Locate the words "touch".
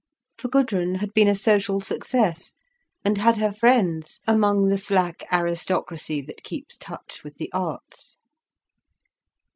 6.75-7.21